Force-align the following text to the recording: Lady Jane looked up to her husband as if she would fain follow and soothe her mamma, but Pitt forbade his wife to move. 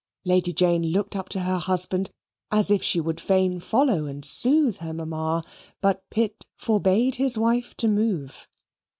Lady 0.25 0.51
Jane 0.51 0.81
looked 0.87 1.15
up 1.15 1.29
to 1.29 1.41
her 1.41 1.59
husband 1.59 2.09
as 2.49 2.71
if 2.71 2.81
she 2.81 2.99
would 2.99 3.21
fain 3.21 3.59
follow 3.59 4.07
and 4.07 4.25
soothe 4.25 4.77
her 4.77 4.95
mamma, 4.95 5.43
but 5.79 6.09
Pitt 6.09 6.43
forbade 6.57 7.17
his 7.17 7.37
wife 7.37 7.77
to 7.77 7.87
move. 7.87 8.47